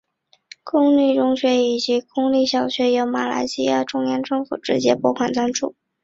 [0.63, 5.75] 公立中学以及公立小学由马来西亚中央政府直接拨款赞助。